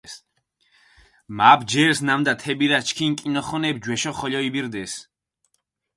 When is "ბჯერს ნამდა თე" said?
1.63-2.51